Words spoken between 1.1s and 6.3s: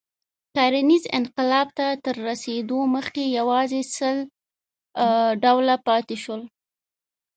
انقلاب ته تر رسېدو مخکې یواځې سل ډوله پاتې